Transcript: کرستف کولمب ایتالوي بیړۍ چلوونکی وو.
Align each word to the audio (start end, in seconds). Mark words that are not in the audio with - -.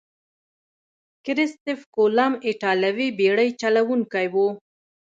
کرستف 1.25 1.79
کولمب 1.95 2.33
ایتالوي 2.47 3.07
بیړۍ 3.19 3.49
چلوونکی 3.61 4.27
وو. 4.33 4.47